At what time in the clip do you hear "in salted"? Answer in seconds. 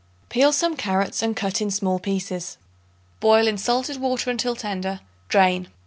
3.47-3.97